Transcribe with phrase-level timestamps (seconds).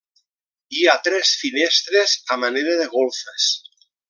[0.77, 3.51] Hi ha tres finestres a manera de golfes.